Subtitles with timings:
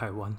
[0.00, 0.34] 台湾，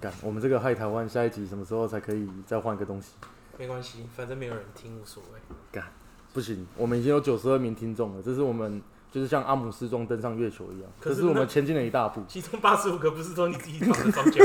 [0.00, 3.12] 干，我们这个害台湾下一集什么时候才可以再换个东西？
[3.58, 5.38] 没关系，反正没有人听，无所谓。
[5.70, 5.84] 干，
[6.32, 8.80] 不行，我们已经有九十二名听众了，这是我们
[9.12, 12.22] 就是像阿姆斯壮登上月球一样，可是我们前进了一大步。
[12.26, 14.42] 其中八十五个不是说你自己绑的装脚，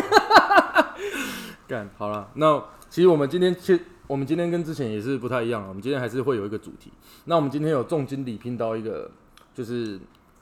[1.65, 6.91] 干，好了，那其实我们今天其我们今天跟之前也是不太一样啊，我们今天还是会有一个主题。
[7.23, 9.09] 那我们今天有重金礼聘到一个，
[9.53, 9.97] 就是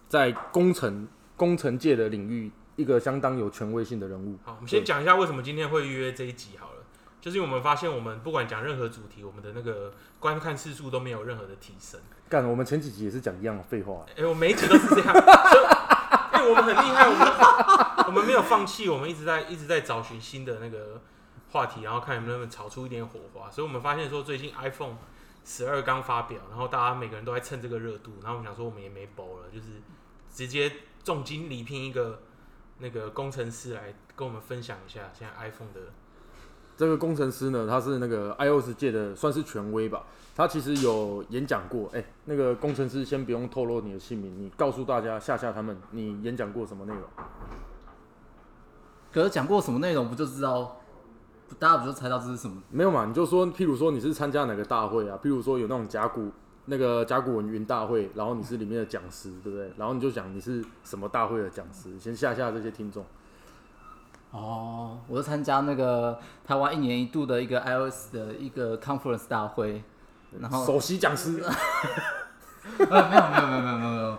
[0.09, 4.38] 在工程工程界的领域一个相当有权威性的人物。
[4.45, 6.84] 好，我们先讲一下为什么今天会约这一集好了，
[7.19, 12.00] 就是因为我们发现我们不管讲任何主题，我们的那个观看次数都没有任何的提升。
[12.30, 15.14] 干，我们前几集也是讲一样的废话、哎、我每一集都是这样，
[16.47, 21.02] 我们很厉害，我们 我们没有放弃，我们一直在一直在找寻新的那个
[21.52, 23.50] 话题，然后看能不能炒出一点火花。
[23.50, 24.97] 所以我们发现说，最近 iPhone
[25.44, 29.81] 十二刚发表，然后大家每个人都在蹭这个热度，然后我们想说我们也没包了，就是
[30.30, 30.72] 直接
[31.03, 32.22] 重金礼聘一个
[32.80, 35.92] 那个工程师来跟我们分享一下现在 iPhone 的。
[36.75, 40.03] 这个工程师呢，他是那个 iOS 界的算是权威吧。
[40.36, 47.03] 他其实有演讲过，哎、那个工程师先不用透露你的姓名，你告诉大家吓吓他们，你演讲过什么内容？
[49.12, 50.80] 可是讲过什么内容不就知道？
[51.58, 52.62] 大家不就猜到这是什么？
[52.69, 53.06] 没有嘛？
[53.06, 55.17] 你就说，譬如说你是参加哪个大会啊？
[55.23, 56.30] 譬如说有那种甲骨
[56.69, 59.71] 那个甲骨文云大会，然后你是里面的讲师，对不对？
[59.77, 63.05] 然后你就讲你是什么大会的讲师，先吓吓这些听众。
[64.31, 69.81] 哦，我是参加那个台湾一年一度的一个 iOS 的一个 conference 大会，
[70.38, 71.41] 然后首席讲师，
[72.77, 74.17] 呃没有没有没有没有没有没有，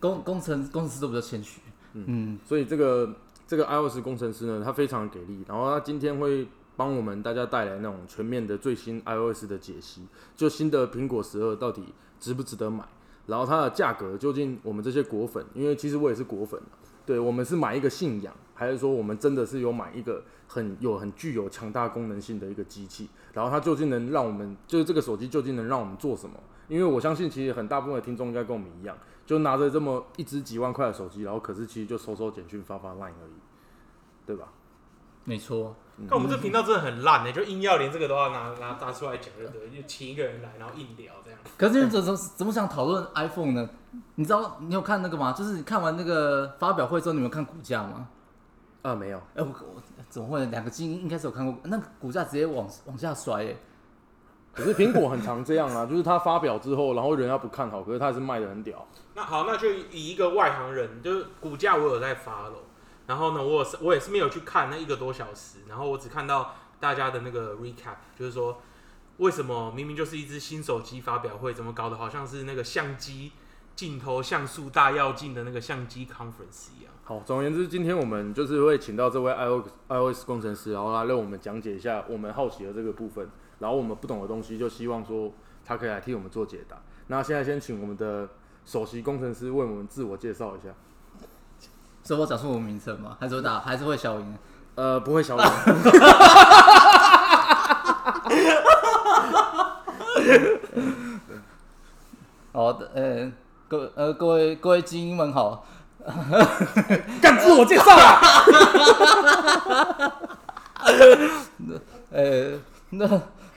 [0.00, 1.60] 工工程工程师都比较谦虚，
[1.94, 3.14] 嗯，所以这个
[3.46, 6.48] 这个 iOS 工程师呢，他非常给力，然后他今天会
[6.80, 12.82] 帮我们大家带来那种全面的最新 iOS 的解析，就新的苹果十二到底值不值得买，
[13.26, 16.58] 然后它的价格究竟我们这些果粉，因为其实我也是果粉
[17.04, 26.40] 对我们是买一个信仰，还是说我们真的是有买一个很有很具有强大功能性的一个机器，然后它究竟能让我们，就是这个手机究竟能让我们做什么？
[26.66, 33.38] 因为我相信其实很大部分的听众应该跟我们一样，就拿着这么一只几万块的手机，然后可是其实就收收简讯、发发 Line 而已，
[34.24, 34.48] 对吧？
[35.24, 35.76] 没错，
[36.08, 39.82] 但我们这频道真的很烂呢、就硬要连这个都要拿拿拿出来讲，对不对？
[39.82, 41.40] 就请一个人来，然后硬聊这样。
[41.56, 43.68] 可是怎怎怎么想讨论 iPhone 呢？
[44.14, 45.32] 你知道你有看那个吗？
[45.32, 48.08] 就是你看完那个发表会之后，你有看股价吗？
[48.82, 50.46] 啊，没有，哎、我我怎么会？
[50.46, 53.54] 两个精英应该是有看过，那个股价直接往往下摔耶、
[54.54, 58.86] 可是苹果很常这样啊，就是它发表之后，然后人家不看好，可是它还是卖的很屌。
[59.14, 62.54] 那好，那就以一个外行人，就是股价我有在发了，
[63.10, 68.62] 然后呢，我也是我也是没有去看那一个多小时，然后我只看到大家的那个 recap，就是说
[69.16, 73.32] 为什么明明就是一只新手机发表会，怎么搞得好像是那个相机
[73.74, 76.92] 镜头像素大要进的那个相机 conference 一样。
[77.02, 83.28] 好，总而言之，今天我们就是会请到这位 iOS iOS 工程师，然后来为我们讲解一下我们好奇的这个部分，
[83.58, 85.32] 然后我们不懂的东西，就希望说
[85.64, 86.80] 他可以来替我们做解答。
[87.08, 88.28] 那现在先请我们的
[88.64, 90.72] 首席工程师为我们自我介绍一下。
[92.02, 93.16] 所以我讲出我名称吗？
[93.20, 94.34] 还是会打，还是会消音？
[94.74, 95.44] 呃，不会小音，
[102.52, 103.30] 好的，呃，
[103.68, 105.64] 各呃各位各位精英们好，
[107.22, 108.20] 干自我介绍啊！
[112.10, 112.58] 呃，
[112.90, 113.06] 那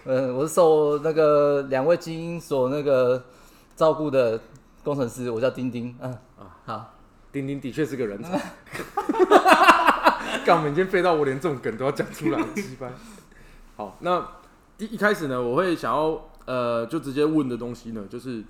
[0.06, 3.24] 呃我是受那个两位精英所那个
[3.76, 4.40] 照顾的
[4.84, 6.93] 工程师，我叫丁丁，嗯啊好，
[7.34, 8.30] 丁丁的确是个人才。
[10.46, 12.92] 干，我们已经废到我连这种梗都要讲出来，鸡掰。
[13.76, 14.26] 好，那
[14.78, 18.44] 一一开始呢，我会想要呃，就直接问的东西呢，就是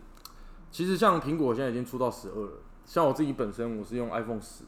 [0.71, 2.51] 其实像苹果现在已经出到十二了，
[2.85, 4.63] 像我自己本身我是用 iPhone 十，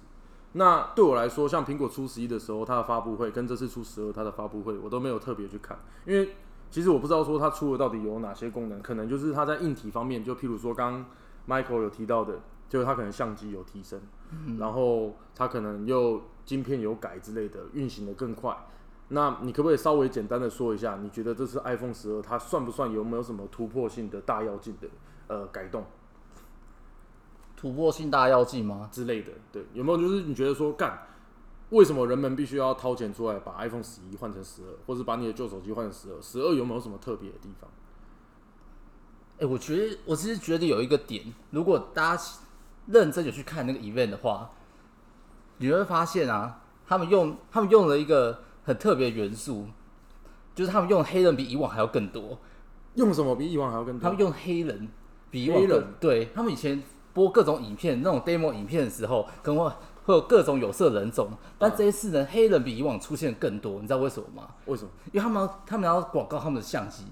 [0.54, 6.36] 那对我来说，像苹果出十一的时候，它的发布会跟这次出十二它的发布会，我都没有特别去看，因为
[6.70, 11.06] 其实我不知道说它出了到底有哪些功能，可能就是它在硬体方面，就譬如说刚
[11.48, 14.02] Michael 有提到的，就是它可能相机有提升，
[14.60, 18.56] 然后它可能又晶片有改之类的，运行的更快。
[19.10, 24.88] 那你可不可以稍微简单的说一下，你觉得这次 iPhone 十二它算不算有没有什么突破性的大要进的
[25.28, 25.86] 呃改动
[27.56, 28.90] 突破性大要进吗？
[28.92, 29.32] 之类的？
[29.52, 31.08] 对，有没有就是你觉得说干，
[31.70, 36.22] 为什么人们必须要掏钱出来把 iPhone 十一换成十二，或者把你的旧手机换成十二？
[36.22, 37.70] 十二有没有什么特别的地方？
[39.38, 42.24] 哎、我觉得我其实觉得有一个点，如果大家
[42.88, 44.50] 认真有去看那个 event 的话，
[45.58, 49.68] 你会发现啊，他们用他们用了一个很特别的元素，
[50.54, 52.38] 就是他们用黑人比以往还要更多，
[52.96, 54.04] 用什么比以往还要更多？
[54.04, 54.88] 他们用黑人
[55.30, 56.82] 比以往对他们以前
[57.14, 59.72] 播各种影片那种 demo 影片的时候，可能会
[60.06, 64.50] 会有各种有色人种，但这一次呢，黑人比以往出现更多，你知道为什么吗？
[64.66, 64.90] 为什么？
[65.12, 67.06] 因为他们要他们要广告他们的相机，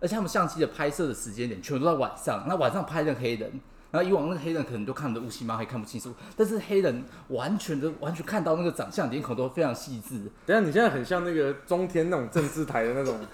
[0.00, 2.44] 而且他们相机的拍摄的时间点全部都在晚上。
[2.48, 3.60] 那晚上拍那个黑人，
[3.90, 10.20] 然后以往那个黑人可能都看得乌漆嘛黑，看不清楚，但是黑人完全的完全看到那个长相，脸孔都非常细致。
[10.44, 13.18] 等下，你现在很像那个中天那种政治台的那种。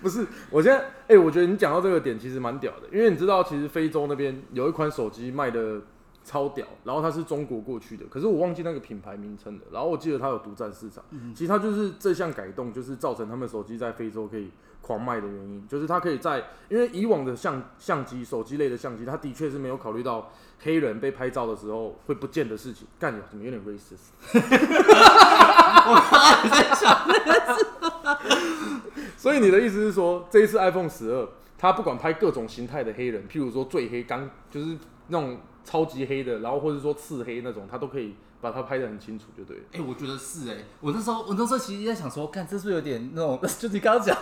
[0.00, 5.80] 不是，我现在，哎、我觉得你讲到这个点其实蛮屌的，因为你知道，其实非洲那边有一款手机卖的
[6.24, 11.02] 超屌，然后它是中国过去的，可是我忘记那个品牌名称了，然后我记得它有独占市场，
[11.34, 20.30] 其实它就是这项改动，就是造成他们手机在非洲可以狂卖的原因，就是它可以在，因为以往的相相机、手机类的相机，它的确是没有考虑到
[20.60, 24.12] 黑人被拍照的时候会不见的事情，干怎么有点 racist？
[29.16, 34.76] 所以你的意思是说，这一次 iPhone 十二，它不管拍各种形态的黑人，譬如说最黑、刚就是
[35.08, 39.62] 那种超级黑的，然后或者说刺黑那种，他都可以把它拍得很清楚，就对了。
[39.72, 44.16] 哎、我觉得是哎、我那时候我那时候其实在想说，看这是不是有点那种， 就你刚刚讲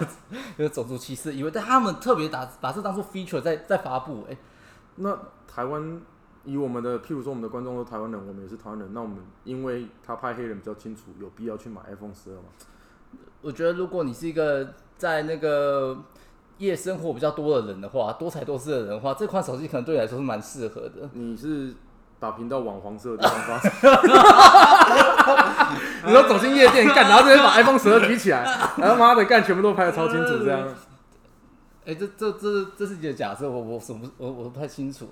[0.56, 4.36] 有种族歧视，以为但他们特别打把这当做 feature 在在发布哎、
[4.96, 6.00] 那台湾
[6.44, 12.44] 以我们的，譬如说我们的观众都台湾人，我们也是台湾人，那我们因为他拍黑人比较清楚，有必要去买 iPhone 十二吗？
[13.42, 15.98] 我觉得如果你是一个在那个
[16.60, 21.08] 夜生活比较多的人的话，多才多姿的人的话，这款手机可能对你来说是蛮适合的。
[21.14, 21.72] 你是
[22.18, 23.58] 把频道往黄色的地方发？
[26.06, 28.44] 你说走进夜店干，然后直接把 iPhone 十二举起来，
[28.76, 30.68] 然后妈的干，全部都拍的超清楚，这样。
[31.90, 35.08] 哎、这这这这是你的假设，我我什么我我不太清楚。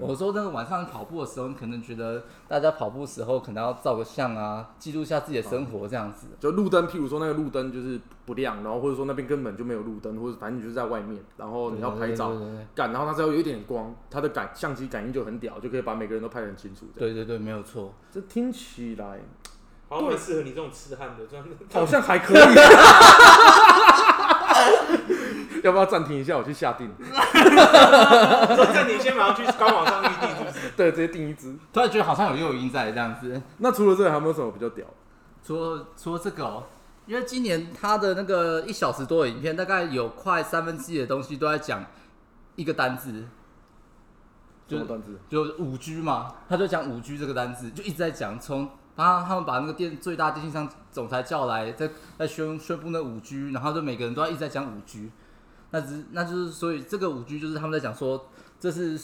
[0.00, 6.28] 我说那个晚上跑步的时候，你可能觉得大家跑步时候可能要照个相啊，记录一下自己的生活这样子。
[6.40, 16.86] 就路灯，譬如说那个路灯就是不亮，然后或者说那边根本就没有路灯，或者反正你就是在外面，然后你要拍照对对对干，然后它只要有一点光，它的感相机感应就很屌，就可以把每个人都拍得很清楚。
[16.96, 17.92] 对对对，没有错。
[18.10, 19.20] 这听起来
[19.88, 22.42] 好像蛮适合你这种痴汉的，这样好像还可以。
[25.62, 26.36] 要不要暂停一下？
[26.36, 26.90] 我去下定。
[28.72, 30.70] 暂停先马上去官网上预定，是不是？
[30.76, 31.56] 对，直接订一只。
[31.72, 33.40] 突然觉得好像有诱因在这样子。
[33.58, 34.86] 那除了这个，还有没有什么比较屌？
[35.42, 36.64] 除了除了这个哦，
[37.06, 41.84] 因为今年他的那个一小时多的影片，大概有快三分之一的东西都在讲
[42.56, 43.24] 一个单字，
[44.66, 45.18] 就什么单字？
[45.28, 51.88] 就五 G 嘛，他就讲五 G 这个单字，就一直在讲，从他他们把那个电最大电信商总裁叫来，在
[52.18, 55.10] 在宣宣布那五 G，然后就每个人都要一直在讲五 G，
[55.70, 58.28] 那只那就是所以这个五 G 就是他们在讲说，
[58.58, 58.98] 这是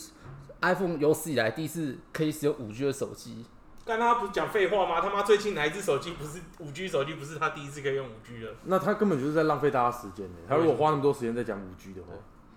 [0.63, 3.45] iPhone 有史以来第一次可以使用五 G 的手机。
[3.85, 5.01] 刚他不是讲废话吗？
[5.03, 7.13] 他妈最近哪一只手机不是五 G 手机？
[7.15, 8.55] 不是他第一次可以用五 G 的？
[8.65, 10.37] 那他根本就是在浪费大家时间呢。
[10.49, 12.15] 他如果花那么多时间在讲五 G 的话，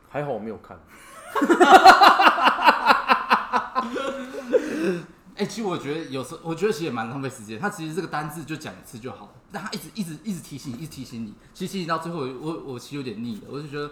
[0.09, 0.79] 还好我没有看。
[5.37, 7.59] 哎、其实我觉得有时候，我觉得其实也蛮浪费时间。
[7.59, 11.33] 他其实这个单字就讲一次就好了，但他一直一直一直提醒你，一直提醒你。
[11.53, 13.91] 其实提醒到最后，我我其实有点腻了，我就觉得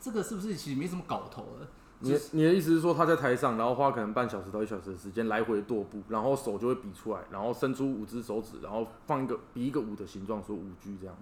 [0.00, 1.68] 这个是不是其实没什么搞头了？
[2.00, 11.14] 你你的意思是说他在台上，然后花可能半小时到一小时的时间来回踱步，然后手就会比出来，然后伸出五只手指，然后放一个比一个五的形状，说五 G 这样，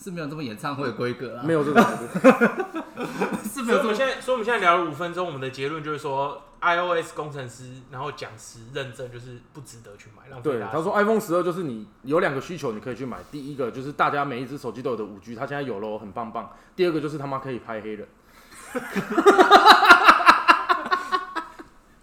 [0.00, 1.82] 是没有这么演唱会的规格啊，没有这种。
[3.44, 13.18] 是没有我们现在，所以我们现在聊了五分钟，我们的结论就是说，iOS 工程师然后讲师认证就是不值得去买，浪费对，大家他说 iPhone 十二就是你有两个需求，你可以去买。
[13.30, 16.54] 第一个就是大家每一只手机都有的五 G，它现在有了，很棒棒。
[16.74, 18.08] 第二个就是他妈可以拍黑人。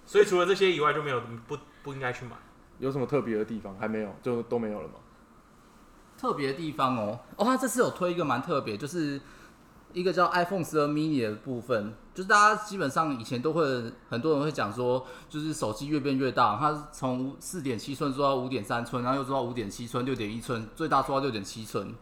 [0.05, 2.31] 所以除了这些以外就没有不不应该去买。
[2.79, 3.75] 有什么特别的地方？
[3.77, 4.93] 还没有，就都没有了吗？
[6.17, 7.19] 特别的地方哦。
[7.35, 9.19] 哦，他这次有推一个蛮特别，就是
[9.95, 13.63] 一个叫 iPhone 十二 mini 的部分，就是大家基本上以前都会
[14.09, 21.95] 很多人会讲说，就是手机越变越大，它从四点七寸做到五点三寸，然后又做到五点七寸、六点一寸，最大做到六点七寸。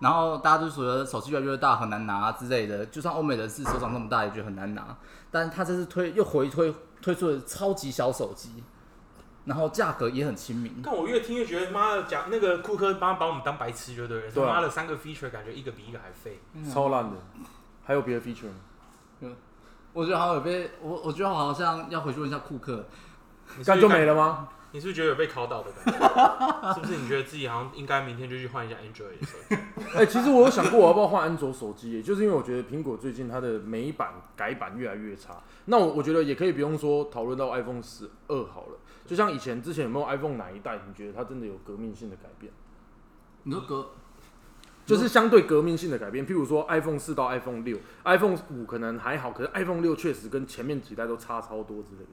[0.00, 4.96] 然后大家就觉得手机越来越大很难拿之类的，就算欧美人士手掌那么大也觉得很难拿。
[5.30, 8.62] 但是他这次推又回推推出了超级小手机，
[9.48, 10.82] 然后价格也很亲民。
[10.84, 14.46] 但我越听越觉得，妈的，讲那个库克把把我们当白痴就对了。
[14.46, 16.38] 妈的三个 feature 感觉一个比一个还废。
[16.70, 17.16] 超烂的。
[17.84, 19.34] 还有别的 feature 吗？
[19.94, 22.84] 我觉得好像有被我，我觉得好像要回去问一下库克。
[23.64, 24.48] 干就没了吗？
[24.70, 26.74] 你是不是觉得有被考倒的感觉？
[26.74, 29.56] 是不是你觉得自己好像应该明天就去换一下 Android 的手机？
[29.96, 35.42] 哎、其实我有想过我要不要换安卓手机也，就是因为我觉得苹果最近它的美版改版越来越差。
[35.64, 38.78] 那我我觉得也可以不用说讨论到 iPhone 十二好了，
[39.08, 42.52] 就像以前之前有没有 iPhone 哪一代，你觉得它真的有革命性的改变？
[43.44, 43.86] 你说哥，
[44.84, 52.10] 就是相对革命性的改变，譬如说 iPhone 四到 iPhone 六，iPhone 五可能还好，可是 iPhone 六确实跟前面几代都差超多之类的。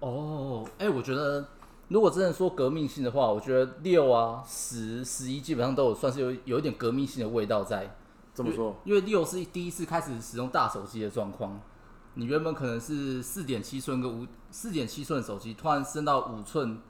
[0.00, 1.46] 哦，哎、我觉得
[1.88, 7.94] 如果真的说革命性的话，我觉得六啊、十、十一基本上都有算是有有一点革命性的味道在。
[8.32, 11.60] 怎么说，因为六是第一次开始使用大手机的状况，
[12.14, 16.80] 你原本可能是四点七寸跟五四点七寸手机，突然升到五寸、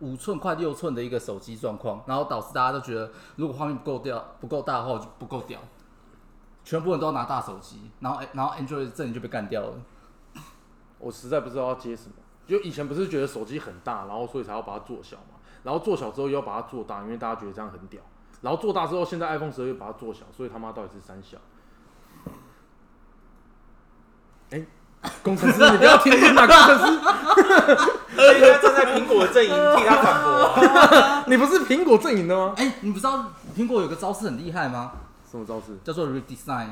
[0.00, 5.60] 五寸快六寸的一个手机状况，然后导致大家都觉得，如果画面不够掉、不够大的话，就不够屌，
[6.64, 9.76] 全部人都要拿大手机，然后然后 Android 阵营就被干掉了。
[10.98, 12.14] 我实在不知道要接什么。
[12.46, 18.02] 就以前不是觉得手机很大，然后所以才要把它做小嘛，然后做小之后又要把它做大，因为大家觉得这样很屌。
[18.40, 21.38] 然后做大之后，现在 iPhone 十二又把它做小，所以他妈到底是三小？
[24.50, 24.66] 哎、
[25.22, 27.00] 工程师，你不要听听啊，工程师，
[28.14, 31.24] 所以他站在苹果的阵营替他反驳、啊。
[31.28, 32.54] 你不是苹果阵营的吗？
[32.56, 34.92] 哎、你不知道苹果有个招式很厉害吗？
[35.30, 35.78] 什么招式？
[35.84, 36.68] 叫做 redesign。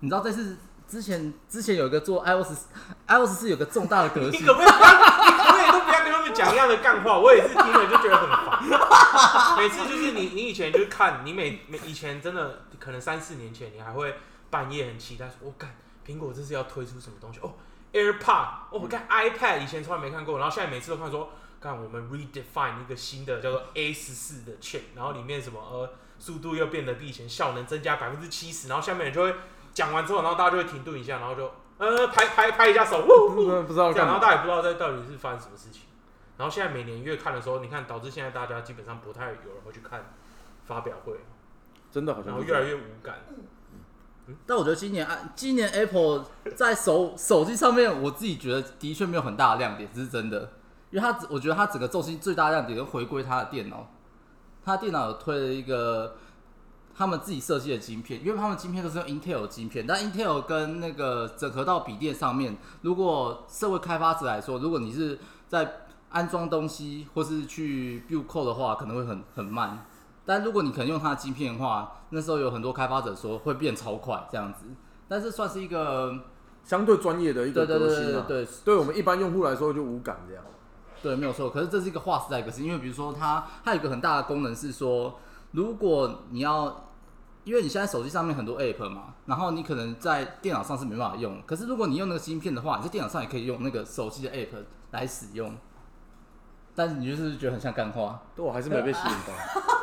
[0.00, 0.56] 你知道这是
[0.88, 2.66] 之前之前有一个做 iOS
[3.06, 7.18] iOS 是有个重大的革新你可，不可以不要，你可不可以都不要跟他们讲一样的干话？
[7.18, 8.62] 我也是听了就觉得很烦。
[9.58, 14.16] 每次就是你，你以前就是看，你每每以前真的可能三四年前，你还会
[14.50, 15.70] 半夜很期待说，我、干
[16.06, 17.40] 苹果这是要推出什么东西？
[17.40, 17.54] 哦
[17.92, 21.30] ，AirPod，哦，我看 iPad 以前从来没看过，然后现在每次都看说，
[21.60, 29.34] 看我们 redefine 一个新的叫做 A 十四的 chip，然后里面什么呃速度又变得比以前效能增加百分之七十，然后下面人就会
[29.72, 34.20] 讲完之后，然后大家就会停顿一下，然后就呃拍拍拍一下手，呜不知不知道这样，然后？
[34.20, 35.82] 大家也不知道在到底是发生什么事情。
[36.36, 40.12] 然后现在每年越看的时候，你看导致现在大家基本上不太有人会去看
[40.64, 41.14] 发表会，
[41.92, 43.18] 真的好然后越来越无感。
[44.46, 46.24] 但我觉得今年，今年 Apple
[46.56, 50.50] 在手手机上面，我自己觉得的确没有很大的亮点，这是真的。
[50.90, 53.86] 因为它，我觉得它整个重心最大的亮点就回归它的电脑，
[54.64, 56.16] 它电脑有推了一个
[56.96, 69.84] 他们自己设计的晶片，因为他们晶片都是用 Intel 的晶片，但 Intel 跟那个整合到笔电上面，如果社会开发者来说，如果你是在安装东西或是去 build code 的话，可能会很很慢。
[70.26, 74.64] 但如果你可能用它的晶片的话，那时候有很多开发者说会变超快这样子。
[75.06, 76.14] 但是算是一个
[76.62, 78.24] 相对专业的一个对对对革新啊。
[78.26, 80.42] 对对对我们一般用户来说就无感这样。
[81.02, 81.50] 对，没有错。
[81.50, 86.88] 可是这是一个划时代革新，因为比如说它它有一个很大的功能是说，如果你要，
[87.44, 95.54] 因为你现在手机上面很多 app 嘛，然后你可能在电脑上是没办法用，可是如果你用那个芯片的话，你在电脑上也可以用那个手机的 app 来使用。
[96.74, 99.73] 但是你就是觉得很像干花，对我还是没被吸引到。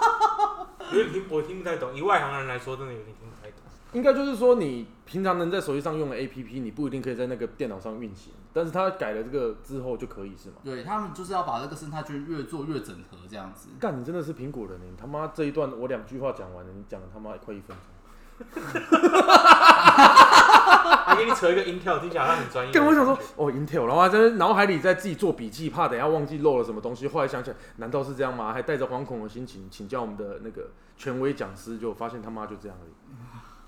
[0.91, 3.57] 因为听我听不太懂，以外行人来说，真的有点听不太懂。
[3.93, 10.55] 应该就是说，你平常能在手机上用的 APP，你不一定可以在那个电脑上运行，但是它改了这个之后就可以是吗？
[10.63, 13.67] 对他们就是要把这个生态圈越做越整合这样子。
[13.79, 17.85] 干，你真的是苹果人欸你他妈这一段我两句话讲完了，你讲了他妈快一分钟。
[21.05, 22.71] 还给你扯一个 Intel，听起来好像很专业。
[22.71, 27.07] 干，我想说，哦，Intel，然后还在脑海里在自己做笔记，怕等下忘记漏了什么东西。
[27.07, 28.53] 后来想起来，难道是这样吗？
[28.53, 32.91] 还带着惶恐的心情请教我们的那个权威讲师，就发现他妈就这样而已。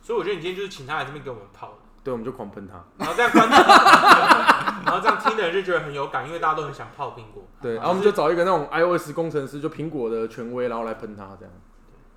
[0.01, 2.83] 所以我觉得你今天就是请他来这边给我们泡的，对，我们就狂喷他。
[2.97, 11.53] 然后这样观众，然后这样听的人就觉得很有感，因为大家都很想泡苹果，对，然后我们就找一个那种 iOS 工程师，就苹果的权威，然后来喷他这样。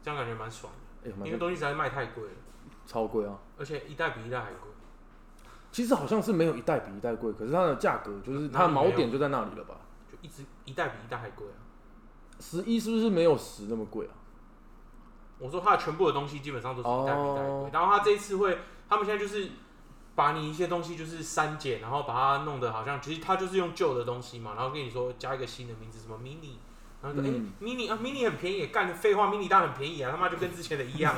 [0.02, 1.10] 这样感觉蛮爽的。
[1.10, 2.30] 哎、蛮因为东西实在是卖太贵了，
[2.86, 3.38] 超贵啊！
[3.58, 4.70] 而且一代比一代还贵。
[5.76, 9.74] 其实好像是没有一代比一代贵，可是它的价格就是它的锚点就在那里了吧？
[10.10, 11.60] 就一直一代比一代还贵啊！
[12.40, 14.16] 十一是不是没有十那么贵啊？
[15.38, 19.50] 我说它的全部的东西基本上都是一代比一代贵，哦然后它这一次会，他们现在就是
[20.14, 26.54] 把你一些东西就是删减，然后把它弄得好像其实它就是用旧的东西嘛，然后跟你说加一个新的名字，什么 mini，
[27.02, 31.14] 然后说哎、嗯 mini 啊 mini 很便宜，干废话 mini 当然很便宜啊，他妈就跟之前的一样。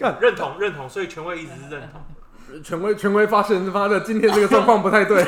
[0.00, 2.00] 干认同认同，所以权威一直是认同。
[2.64, 5.22] 权威权威发现他的今天这个状况不太对。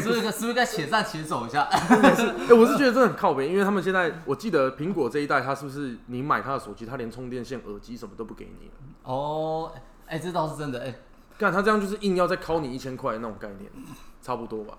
[0.08, 1.62] 不是是不是该且战且走一下？
[1.62, 8.72] 哎、我是觉得真的很靠北，因为他们现在我记得苹果这一代，它是不是你买它的手机，它连充电线、耳机什么都不给你了？
[9.02, 9.72] 哦，
[10.06, 10.80] 哎、这倒是真的。
[10.80, 10.94] 哎、
[11.36, 13.70] 干他这样就是硬要再敲你一千块那种概念，
[14.22, 14.74] 差不多吧？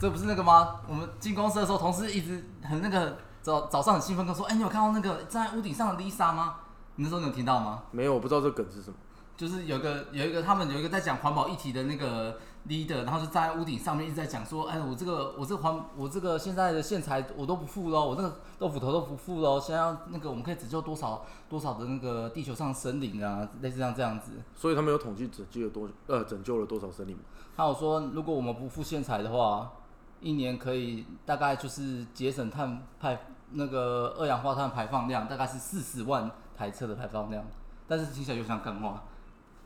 [0.00, 0.80] 这不是那个吗？
[0.88, 6.56] 我们进公司的时候，同事一直很那个早早上很兴奋跟我说：“哎、你有看到那个站在屋顶上的 Lisa 吗？”
[6.96, 7.84] 你那时候你有听到吗？
[7.92, 8.96] 没有，我不知道这梗是什么。
[9.36, 24.32] 就是有一个有一个他们有一个在讲环保议题的那个 leader，然后就站在屋顶上面一直在讲说，哎，我这个我这个环我这个现在的线材我都不付喽，我这个豆腐头都不付喽，现在要那个我们可以拯救多少多少的那个地球上的森林啊，类似像这样子。
[24.54, 27.22] 所以他们有统计拯救了多呃拯救了多少森林吗？
[27.56, 29.72] 还有说，如果我们不付线材的话，
[30.20, 33.18] 一年可以大概就是节省碳排
[33.52, 37.44] 那个二氧化碳排放量，大概是四十万台车的排放量，
[37.88, 39.04] 但是听起来就像干话。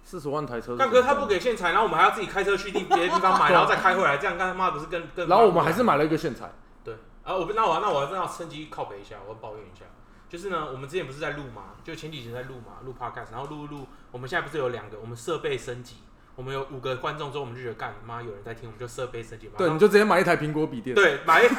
[0.06, 5.26] 四十万台车干哥他不给线材，然后我们还要自己开车去地别的地方买， 然后再开回来，这样干他妈不是更更？
[5.26, 6.52] 然后我们还是买了一个线材，
[6.84, 9.86] 对啊，我不那我那我真的要趁机靠北一下，我要抱怨一下，
[10.28, 15.96] 就是呢，我们之前不是在录嘛，就前几集在录嘛，录 podcast，然后录录录，我们现在不是有两个，我们设备升级，
[16.36, 21.48] 我们有五个观众之后，我们就觉得干妈有人在听，我们就设备升级嘛，对，你就直接买一台苹果笔电。，对，买一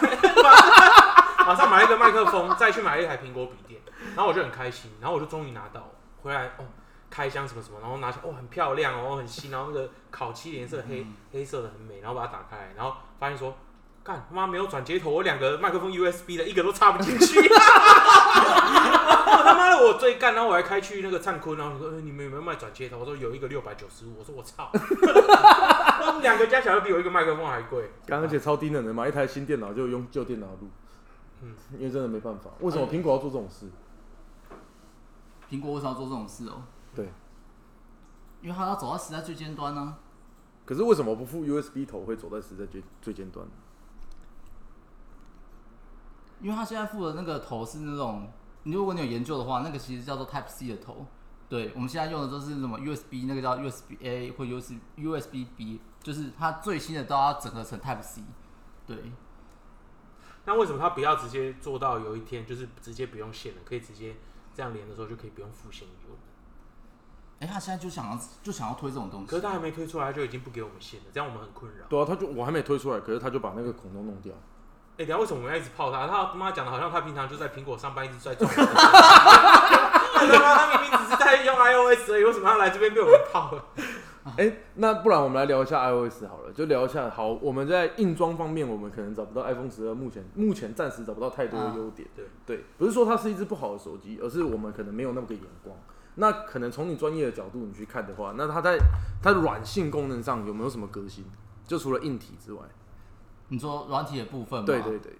[1.45, 3.81] 马上买了一个麦克风，再去买了一台苹果笔电，
[4.15, 6.65] 然后我就很开心，然后我就终于拿到回来哦，
[7.09, 13.55] 开箱什么什么，然后拿起来哦很漂亮哦很新，然后那个烤漆的颜色黑、黑色的很美，然后把它打开，然后发现说。
[14.05, 17.39] 干他妈没有转接头，我两个麦克风 USB 的一个都插不进去。
[17.49, 17.49] 我
[19.43, 22.99] 他妈的我最干，然后我还开去那个灿坤，然后说、呃你们有没有卖转接头？
[22.99, 24.69] 我说有一个六百九十五，我说我操，
[26.21, 27.89] 两个加起来都比我一个麦克风还贵。
[28.05, 30.69] 刚而且超低能的，买一台新电脑就用旧电脑录。
[31.41, 33.69] 嗯因为真的没办法，为什么苹果要做这种事？
[35.49, 36.63] 苹果为什么要做这种事哦、
[36.95, 37.09] 对，
[38.41, 39.97] 因为它要走到时代最尖端呢、
[40.65, 43.45] 可是为什么不付 USB 头会走在时代最最尖端？
[46.41, 48.27] 因为它现在附的那个头是那种，
[48.63, 51.05] 你如果你有研究的话，那个其实叫做 Type C 的头。
[51.47, 58.23] 对，我们现在用的都是什么 USB，那个叫 USB A 或 USB USB B，就是它最新的都要整合成 Type C。
[58.87, 59.11] 对，
[60.45, 64.15] 那为什么他不要直接做到有一天就是直接不用线了，可以直接
[64.55, 66.19] 这样连的时候就可以不用付线给我们？
[67.39, 69.27] 哎、他现在就想要就想要推这种东西。
[69.27, 71.85] 可是他还没推出来，他就已经不给我们线了，这样我们很困扰。
[71.89, 74.33] 对啊，他就我还没推出来，可是他就把那个孔都弄掉。
[74.97, 76.07] 哎、等下为什么我们要一直泡他？
[76.07, 78.63] 他他妈讲的好像他平常就在苹果上班，一直在赚钱。
[80.15, 83.65] 他妈他明明只是在用 iOS 而已，为什么要来这边被我们泡了？
[84.37, 87.07] 哎、那不然我们来聊一下 iOS 好了，就聊一下。
[87.09, 92.07] 好，我们在硬装方面，我们可能找不到 iPhone 十二，目前目前暂时找不到太多的优点。
[92.15, 95.77] 对对，不是说它是一只不好的手机，而是我们可能没有那么个眼光。
[96.15, 98.79] 那可能从你专业的角度你去看的话，那它在
[99.21, 101.23] 它的软性功能上有没有什么革新？
[101.67, 102.61] 就除了硬体之外，
[103.49, 104.65] 你说软体的部分吗？
[104.65, 105.13] 对对对，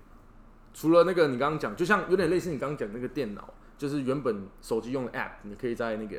[0.74, 6.18] 除了那个你刚刚讲，就像有点类似你刚刚讲那个电脑，就是原本手机用的 App，你可以在那个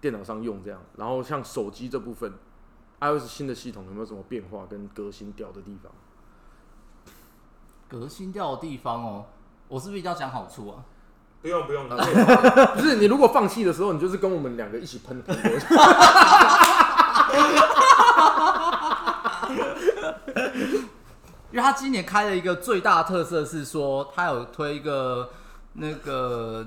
[0.00, 0.80] 电脑上用这样。
[0.96, 2.32] 然后像手机这部分
[3.00, 5.92] ，iOS 新的系统有没有什么变化跟革新掉的地方？
[7.88, 9.26] 革新掉的地方哦、
[9.66, 10.84] 我是不是一定要讲好处啊？
[11.42, 15.50] 不用不用，你可以泡不是你如果放弃的时候，你就是跟我们两个一起喷苹果。
[21.50, 25.30] 因为他今年开了一个最大的特色是说，他有推一个
[25.72, 26.64] 那个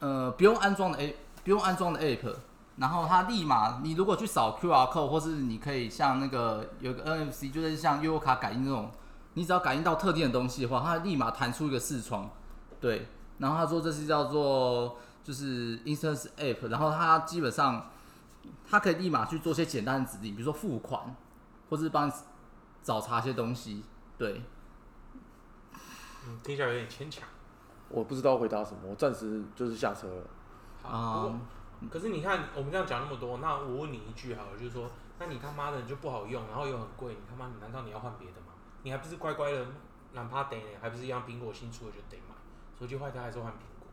[0.00, 2.34] 呃不用安装的 A 不用安装的 App，
[2.80, 8.90] 然后它立马你如果去扫 QR code，或是你可以像那个有个 NFC，就是像悠游卡感应那种，
[9.34, 12.30] 你只要感应到特定的东西的话，它立马弹出一个视窗，
[12.80, 17.90] 对，然后他说这是叫做就是 Instant App，然后它基本上
[18.68, 21.14] 它可以立马去做些简单的指令，比如说付款，
[21.68, 22.12] 或是帮你
[22.82, 23.84] 找查一些东西，
[24.16, 24.42] 对。
[26.26, 27.28] 嗯听起来有点牵强。
[27.88, 30.90] 我不知道回答什么，我暂时就是下车了。
[30.90, 31.28] 啊、
[31.88, 38.52] 可是你看，我们这样讲那么多，那我问你一句好了，就是说，那你他妈的就不好用，然后又很贵，你他妈你难道你要换别的吗？
[38.82, 39.66] 你还不是乖乖的，
[40.12, 42.34] 哪怕得，还不是一样苹果新出的就得买，
[42.78, 43.88] 手机坏掉还是换苹果。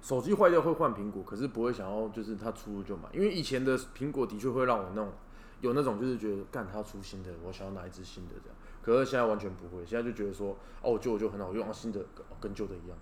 [0.00, 5.12] 手机坏掉会换苹果，可是不会想要就是它出了就买，因为以前的苹果的确会让我那种
[5.60, 8.56] 有那种就是觉得干它出新的，我想要拿一只新的这样。
[8.80, 12.00] 可是现在完全不会，现在就觉得说哦旧的就很好用，啊新的
[12.40, 12.96] 跟旧的一样。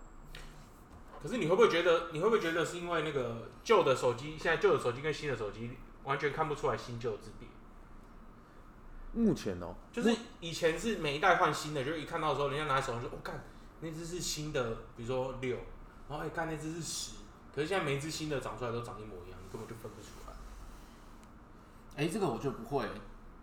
[1.27, 5.73] 可是你会不会觉得，你会不会觉得是因为那个旧的手机，现在旧的手机跟新的手机
[6.05, 7.49] 完全看不出来新旧之别？
[9.13, 13.45] 目前哦、就是以前是每一代换新的，就是一看到的时候，人家拿在手上就，我、看
[13.81, 15.57] 那只是新的，比如说六，
[16.09, 17.17] 然后哎看、那只是十，
[17.53, 20.33] 可是现在每一只新的长出来都长一模一样，你根本就分不出来。
[21.97, 22.87] 哎、这个我就不会。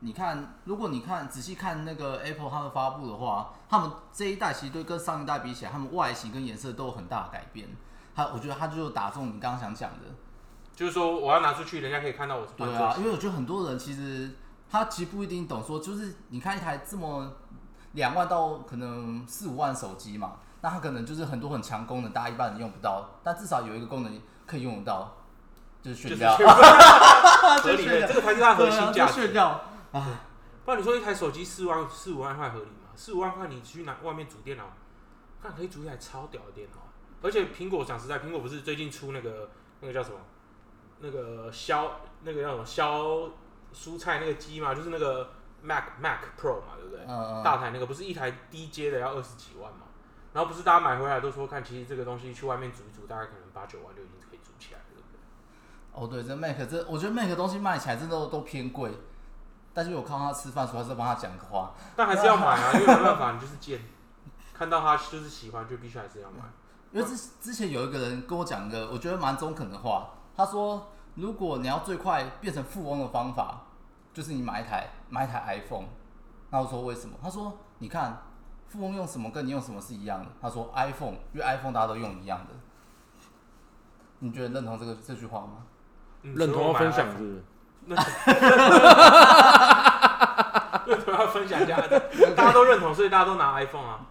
[0.03, 7.69] 你看，如果你看仔细看那个 Apple 他们发布的话，他们这一代其实对跟上一代比起来，他们外形跟颜色都有很大的改变。
[8.13, 9.99] 他，我觉得他就打中你刚刚想讲的，
[10.75, 14.31] 就是说我要拿出去，人家可以看到我是换对啊，因为我觉得很多人其实
[14.69, 17.31] 他其实不一定懂说，就是你看一台这么
[17.93, 25.15] 两万到可能四五万手机嘛，那它可能就是很多很强功能，大家一般人用不到，但至少有一个功能可以用得到，
[25.81, 26.35] 就是就是炫耀，
[27.63, 29.33] 合理的，这个才是它核心价值。
[30.01, 30.17] 炫耀。
[30.65, 32.89] 不然你说一台手机四万四五万块合理吗？
[32.95, 34.71] 四五万块你去拿外面组电脑，
[35.41, 36.77] 看可以组一台超屌的电脑。
[37.21, 39.49] 而且苹果讲实在，苹果不是最近出那个
[39.81, 40.17] 那个叫什么？
[40.99, 43.29] 那个削那个叫什么削
[43.73, 47.03] 蔬菜那个机嘛，就是那个 Mac Mac Pro 嘛，对不对？
[47.05, 49.79] 嗯嗯，大台那个不是一台低阶的要二十几万嘛？
[50.31, 55.19] 然后不是大家买回来都说看，其实这个东西去外面煮一煮，大概可能八九万就已经可以煮起来了，对不对？
[55.91, 58.91] 哦对，这 Mac 这我觉得 Mac 东西卖起来真的都都偏贵，
[59.73, 61.71] 但是我看到他吃饭，所以还是帮他讲个话。
[61.95, 63.81] 但还是要买啊，因为没办法，你就是贱，
[64.53, 66.37] 看到他就是喜欢，就必须还是要买。
[66.91, 73.63] 因为之之前有一个人跟我讲一个我觉得蛮中肯的话，他说如果你要最快变成富翁的方法，
[74.13, 75.87] 就是你买一台买一台 iPhone。
[76.51, 77.17] 那我说为什么？
[77.19, 78.21] 他说你看
[78.67, 80.27] 富翁用什么跟你用什么是一样的。
[80.39, 82.53] 他说 iPhone，因为 iPhone 大家都用一样的。
[84.19, 85.65] 你觉得认同这个这句话吗？
[86.21, 87.43] 嗯认同要分享是不是？
[87.87, 87.97] 认
[91.05, 91.81] 同 要分享一下，
[92.35, 94.07] 大家都认同，所以大家都拿 iPhone 啊。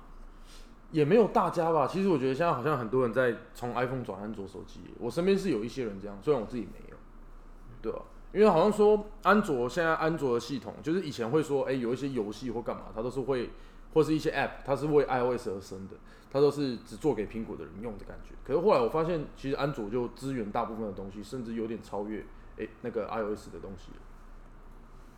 [0.91, 1.87] 也没有大家吧。
[1.87, 6.97] 其实我觉得现在好像很多人在从 iPhone 转安卓手机，我身边是有一些人这样，虽然我自己没有，
[7.81, 8.01] 对吧、
[8.33, 13.51] 因为好像说安卓现在安卓的系统，就是以前会说，哎、有一些游戏或干嘛，它都是会，
[13.95, 15.97] 或是一些 App，它是为 iOS 而生的，
[16.31, 18.35] 它都是只做给苹果的人用的感觉。
[18.45, 22.23] 可是后来我发现，其实安卓就支援大部分的东西，甚至有点超越
[22.59, 23.91] 哎、那个 iOS 的东西。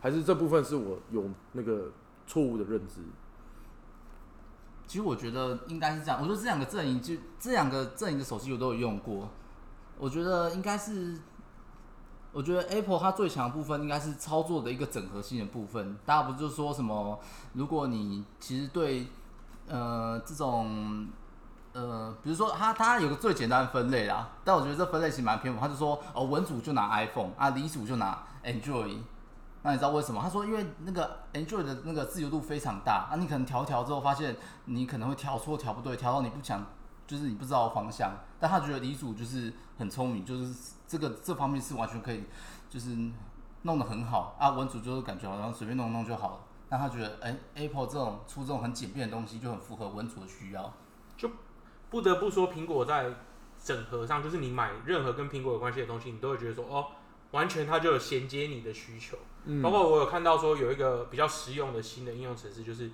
[0.01, 1.91] 还是这部分是我有那个
[2.27, 3.01] 错误的认知。
[4.85, 6.21] 其实我觉得应该是这样。
[6.21, 9.27] 我觉得这两个阵营就这两个阵营的手机我都有用过，
[9.97, 11.17] 我觉得应该是，
[12.31, 15.97] 我觉得 Apple 它最强的部分应该是操作的一个整合性的部分。
[16.05, 17.19] 大家不就说什么，
[17.53, 19.07] 如果你其实对
[19.67, 21.07] 呃这种，
[22.25, 25.61] 比如说他他有个最简单的分类啦，但我觉得这分类其实蛮偏颇。
[25.61, 28.97] 他就说哦，文组就拿 iPhone 啊，理组就拿 Android。
[29.61, 30.19] 那你知道为什么？
[30.19, 34.35] 他说，因为那个 Android 的那个自由度非常大，啊，你可能调调之后，发现
[34.65, 36.65] 你可能会调错、调不对，调到你不想，
[37.05, 38.11] 就是你不知道方向。
[38.39, 40.51] 但他觉得李组就是很聪明，就是
[40.87, 42.23] 这个这方面是完全可以，
[42.71, 42.97] 就是
[43.61, 44.49] 弄得很好啊。
[44.49, 46.37] 文组就是感觉好像随便弄弄就好了。
[46.69, 50.73] 那他觉得，哎、a p p l e 这种出这种很简便的东西，就很符合文组的需要。
[51.15, 51.29] 就
[51.95, 53.09] 不得不说，苹果在
[53.63, 56.87] 整合上，就是你买任何跟苹果有关系的东西，你都会觉得说，哦，
[57.31, 59.17] 完全它就有衔接你的需求。
[59.45, 62.91] 嗯包括我有看到说有一个比较实用的新的应用程式，就是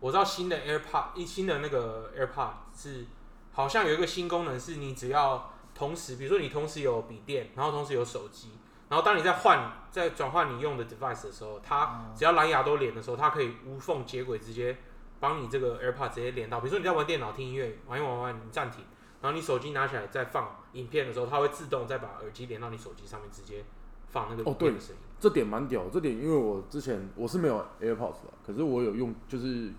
[0.00, 3.06] 我知道新的 AirPod 一新的那个 AirPod 是
[3.52, 8.50] 好像有一个新功能，是你只要同时，比如说你同时有笔电，然后同时有手机，
[8.88, 14.76] 然后当你在换在转换你用的 device 的时候，它只要蓝牙都连的时候，它可以无缝接轨，直接
[15.20, 16.60] 帮你这个 AirPod 直接连到。
[16.60, 18.84] 比如说你在玩电脑听音乐，玩一玩玩，你暂停，
[19.20, 23.64] 然后你手机拿起来再放影片的时候，它会自动再把耳机连到你手机上面，直接
[24.08, 25.02] 放那个哦影片的声音。
[25.18, 29.72] 这点蛮屌，这点因为我之前我是没有 AirPods 的，可是我有用，就是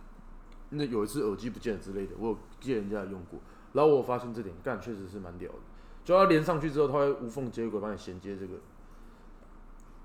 [0.70, 3.40] 那有一次耳机不见了之类的，我有借人家用过，
[3.74, 5.60] 然后我发现这点，干确实是蛮屌的，
[6.04, 8.56] 就要连上去之后，它会无缝接轨帮你衔接这个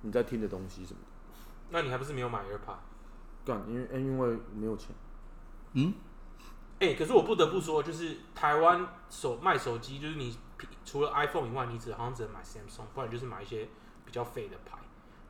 [0.02, 1.06] 你在听的东西什么的，
[1.70, 2.76] 那你还不是没有买 AirPod？
[3.46, 4.94] 干，因为因为没有钱，
[5.74, 5.94] 嗯，
[6.80, 10.36] 哎、可是我不得不说，就是台湾手卖手机，就是你
[10.84, 13.68] 除了 iPhone 以外，你只好像只能买 Samsung，不然就是买一些
[14.04, 14.78] 比较废的牌。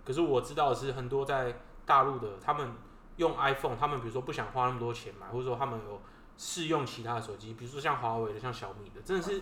[0.04, 2.72] 可是我知道的是，很多在大陆的，他们
[3.16, 6.00] 用 iPhone，他们比如说不想花那么多钱买，或者说他们有
[6.36, 9.40] 试用其他的手机，比如说像华为的、像小米的，真的是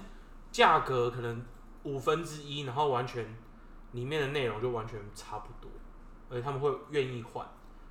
[0.51, 1.43] 价格可能
[1.85, 3.35] 五分之一，然后完全
[3.93, 5.71] 里面的内容就完全差不多，
[6.29, 7.49] 而且他们会愿意换。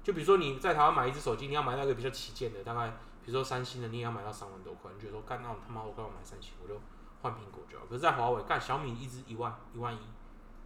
[0.09, 2.87] 就比如说你在台湾买一只手机，你要买那个比较旗舰的，大概
[3.23, 6.81] 比如说三星的，你也要买到三万多块，你觉得说干那我他妈我干嘛买三星，我就
[7.21, 7.85] 换苹果就好。
[7.85, 9.99] 可是，在华为干小米一只一万一万一，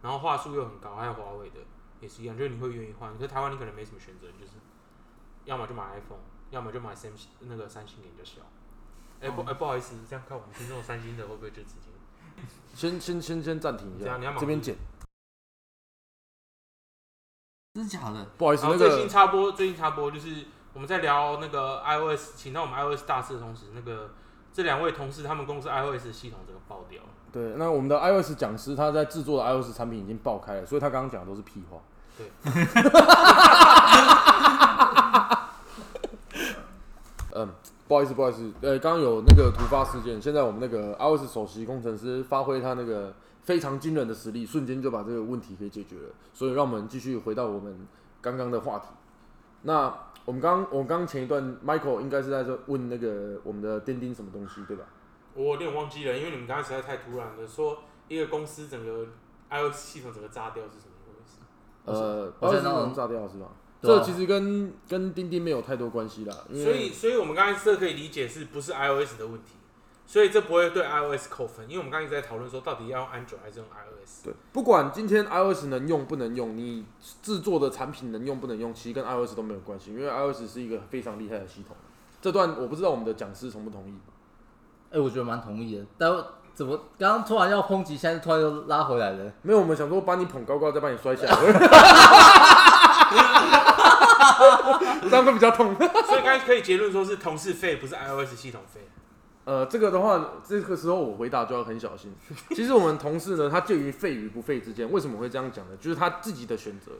[0.00, 1.56] 然后话术又很高，还有华为的
[2.00, 3.12] 也是一样，就是你会愿意换。
[3.12, 4.52] 可是台湾你可能没什么选择，你就是
[5.44, 8.40] 要么就买 iPhone，要么就买三星那个三星的比较小。
[9.20, 11.90] 哎、不哎、不好意思，这样看我们听众三星的会不会就直接？
[12.74, 14.74] 先先先先暂停一下你要，忙这边剪，
[17.74, 18.24] 真的假的？
[18.38, 24.12] 不好意思，那后最近个插播，最近插播就是我们在聊那个 iOS，请到我们 iOS 大师的同时，那个
[24.52, 27.08] 这两位同事他们公司 iOS 系统整个爆掉了。
[27.32, 31.78] 对，那我们的 iOS 讲师他在制作的 iOS 产品已经爆开了，所以他刚刚讲的都是屁话。
[32.16, 32.30] 对，
[37.34, 37.48] 嗯，
[37.86, 46.08] 不好意思，不好意思，呃，刚刚有那个突发事件，现在我们那个 iOS 首席工程师发挥他那个非常惊人的实力，瞬间就把这个问题给解决了。
[46.32, 47.86] 所以让我们继续回到我们
[48.22, 48.86] 刚刚的话题。
[49.62, 49.92] 那
[50.24, 54.84] 我们刚我们刚前一段，Michael 应该是在这问那个我们的钉钉什么东西，对吧？
[55.34, 59.06] 我有点忘记了，因为你们刚才实在太突然了，说一个公司整个
[59.50, 61.40] iOS 系统整个炸掉是什么意思？
[61.84, 63.48] 呃？，iOS 系统炸掉是吧？
[63.84, 69.56] 这其实跟跟钉钉没有太多关系啦，所以，所以我们刚才这可以理解是不是 iOS 的问题？
[70.06, 74.24] 所以这不会对 iOS 扣分，因为我们刚才一直在讨论说到底要用 Android 还是用 iOS。
[74.24, 76.84] 对，不管今天 iOS 能用不能用，你
[77.22, 81.74] 制作的产品能用不能用，其实跟 iOS 都没有关系，因为 iOS 是一个非常厉害的系统。
[82.20, 83.94] 这段我不知道我们的讲师同不同意。
[84.90, 86.12] 哎、我觉得蛮同意的，但
[86.54, 89.32] 怎么刚刚突然要抨击，现在突然又拉回来了？
[89.42, 91.34] 没有，我们想说把你捧高高，再把你摔下来，
[95.08, 95.74] 这样会比较痛。
[96.06, 98.80] 所以刚才可以结论说是同事费，不是 iOS 系统费。
[99.44, 102.14] 呃，这个的话，这个时候我回答就要很小心。
[102.56, 104.90] 其实我们同事呢，他介于废与不废之间。
[104.90, 105.76] 为什么会这样讲呢？
[105.80, 106.92] 就是他自己的选择。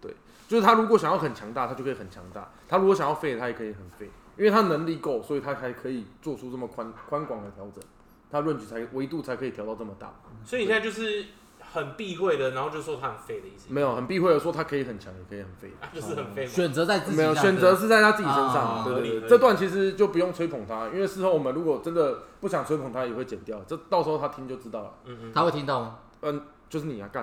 [0.00, 0.14] 对，
[0.48, 4.08] 就是他如果想要很强大，他就可以很强大；他如果想要废，他也可以很废，
[4.38, 7.84] 因为他能力够，所以他才可以做出这么宽宽广的调整，
[8.30, 10.14] 他论据才维度才可以调到这么大。
[10.42, 11.26] 所以你现在就是
[11.72, 13.66] 很避讳的，然后就说他很废的意思。
[13.68, 15.72] 没有很避讳的说他可以很强，也可以很废。
[15.80, 16.50] 啊， 就是很废嘛。
[16.50, 24.90] 选择在自己没有上选择是在他自己身上，啊对对对，合理合理这段其实就不用吹捧他，因为事后我们如果真的不想吹捧他，也会剪掉，这到时候他听就知道了。
[25.04, 25.32] 嗯嗯。
[25.34, 25.98] 他会听到吗？
[26.22, 27.22] 嗯，就是你啊，干。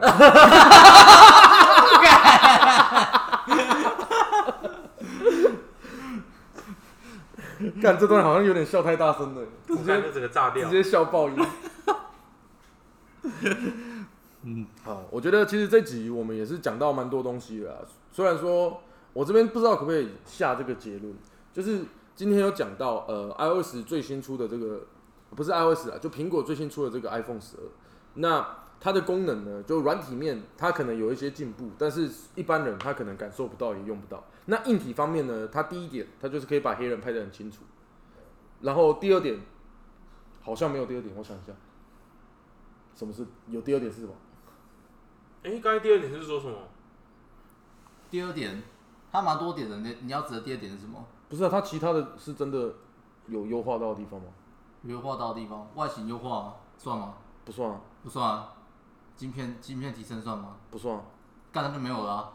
[7.81, 10.83] 干这段好像有点笑太大声了，直接整个炸掉直。
[10.83, 11.35] 接笑爆音。
[14.49, 17.79] 嗯，好，我觉得其实这集我们也是讲到蛮多东西的啦。
[18.13, 18.81] 虽然说
[19.11, 21.13] 我这边不知道可不可以下这个结论，
[21.51, 21.81] 就是
[22.15, 24.85] 今天有讲到呃 iOS 最新出的这个
[25.35, 27.63] 不是 iOS 啊，就苹果最新出的这个 iPhone 十二，
[28.13, 34.23] 那它的功能呢，就软体面它可能有一些进步，但是一般人他可能感受不到也用不到。
[34.45, 37.63] 那硬体方面呢，它第一点它就是可以把黑人拍得很清楚，
[38.61, 39.41] 然后第二点
[40.41, 41.51] 好像没有第二点，我想一下，
[42.95, 44.13] 什么是有第二点是什么？
[45.43, 46.57] 哎，刚才第二点是说什么？
[48.09, 48.63] 第二点，
[49.11, 51.05] 它蛮多点的，你你要指的第二点是什么？
[51.29, 52.75] 不是啊，它其他的是真的
[53.27, 54.27] 有优化到的地方吗？
[54.83, 57.15] 优化到的地方，外形优化算吗？
[57.43, 58.53] 不算啊，不算啊。
[59.15, 60.57] 晶片晶片提升算吗？
[60.69, 61.01] 不算啊。
[61.51, 62.33] 干那就没有了、啊。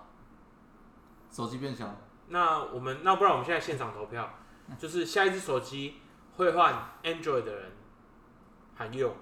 [1.31, 1.89] 手机变小，
[2.29, 4.29] 那我们那不然我们现在现场投票，
[4.79, 6.03] 就是下一只手机
[6.37, 7.73] 会换 Android 的人
[8.75, 9.15] 喊用。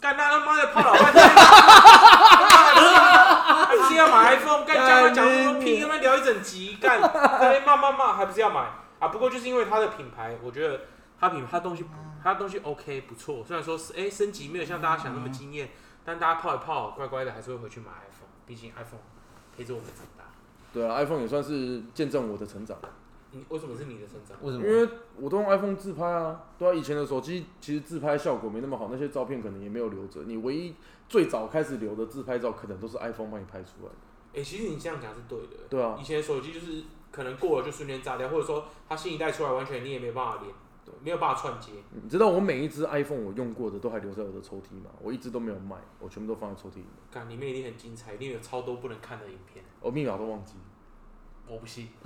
[0.00, 1.24] 干他他妈的泡老半天，
[2.18, 4.64] 还不是要买 iPhone？
[4.64, 9.08] 干讲他讲那么屁，他妈聊一整集，干在那边骂骂骂，还不是要买啊？
[9.08, 10.80] 不过就是因为它的品牌，我觉得
[11.20, 11.84] 它品它东西
[12.22, 15.70] 它东西 OK 不错，虽然说是哎、升级没有像大家想那么惊艳，
[16.04, 19.00] 但大家泡一泡乖乖的还是会回去买 iPhone，毕竟 iPhone
[19.56, 20.24] 陪着我们长大。
[20.72, 22.76] 对啊，iPhone 也算是见证我的成长，
[23.30, 24.36] 你为什么是你的成长？
[24.42, 24.66] 为什么？
[24.66, 26.44] 因为我都用 iPhone 自拍啊。
[26.58, 30.22] 对啊，以前的手机其实自拍效果没那么好，那些照片可能也没有留着。
[30.24, 30.74] 你唯一
[31.08, 34.40] 最早开始留的自拍照，可能都是 iPhone 帮你拍出来的。
[34.40, 35.56] 哎、其实你这样讲是对的。
[35.68, 40.54] 对啊，以前的手机就是可能过了就瞬间炸掉，或者说它新一代出来完全你也没办法连，
[41.02, 41.72] 没有办法串接。
[42.02, 44.90] 你知道我每一只 iPhone 我用过的都还留在我的抽屉吗？
[45.02, 49.64] 我一直都没有卖，我全部都放在抽屉里面，看里面一定很精彩，一定有超多不能看的影片。
[49.80, 50.54] 我密码都忘记。
[51.48, 51.88] 我不信。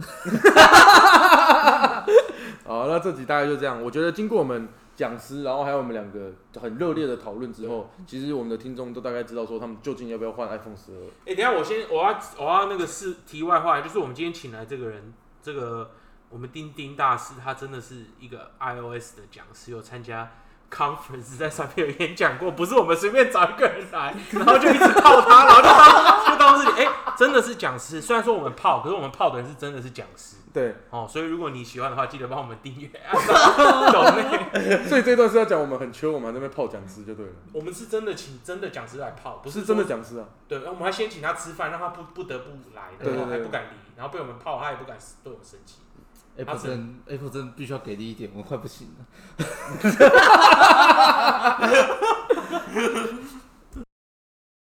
[2.64, 3.82] 好，那这集大概就这样。
[3.82, 10.98] 我觉得经过我们讲师，然后还有我们两个很热烈的讨论之后，其实我们的听众都大概知道说他们究竟要不要换 iPhone 十二。
[11.26, 15.90] 哎、等一下我先我要我要那个是题外话，就是我们今天请来这个人，这个
[16.30, 20.30] 我们钉钉大师，他真的是一个 iOS 的讲师，有参加
[20.72, 28.00] conference 在上面有演讲过，不是我们随便找一个人来，然后就一直泡他，然后就当就当是哎、真的是讲师。
[28.00, 30.36] 虽然说我们泡，可是我们泡的人是真的是讲师。
[30.52, 34.84] 对，哦，所以如果你喜欢的话，记得帮我们订阅、按赞、抖内。
[34.86, 40.26] 所以这段是要讲我们很缺，我们在那边泡讲师就对了，我们是真的请真的讲师来泡，不不是真的讲师啊。
[40.48, 45.76] 对，我们还先请他吃饭，让他不不得不来，然后还不敢离，然后被我们泡，他也不敢对我们生气。
[46.36, 49.06] Apple 真 Apple 真必须要给力一点，我快不行了。